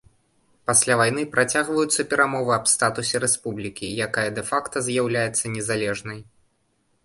Пасля 0.69 0.95
вайны 1.01 1.25
працягваюцца 1.35 2.05
перамовы 2.15 2.51
аб 2.57 2.65
статусе 2.73 3.15
рэспублікі, 3.27 3.93
якая 4.09 4.27
дэ-факта 4.41 4.87
з'яўляецца 4.91 5.45
незалежнай. 5.61 6.19